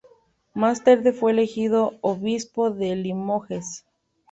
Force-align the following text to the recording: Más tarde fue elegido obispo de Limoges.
Más 0.55 0.83
tarde 0.83 1.13
fue 1.13 1.31
elegido 1.31 1.99
obispo 2.01 2.71
de 2.71 2.95
Limoges. 2.95 3.85